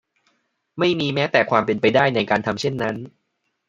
[0.79, 2.95] ไม่มีแม้แต่ความเป็นไปได้ในการทำเช่นนั้น